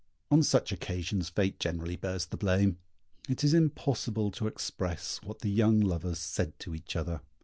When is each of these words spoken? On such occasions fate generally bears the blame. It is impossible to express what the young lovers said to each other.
On 0.31 0.41
such 0.41 0.71
occasions 0.71 1.29
fate 1.29 1.59
generally 1.59 1.95
bears 1.95 2.25
the 2.25 2.35
blame. 2.35 2.79
It 3.29 3.43
is 3.43 3.53
impossible 3.53 4.31
to 4.31 4.47
express 4.47 5.19
what 5.21 5.41
the 5.41 5.51
young 5.51 5.79
lovers 5.79 6.17
said 6.17 6.57
to 6.61 6.73
each 6.73 6.95
other. 6.95 7.21